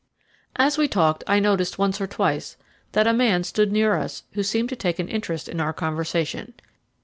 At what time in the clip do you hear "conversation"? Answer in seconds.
5.73-6.55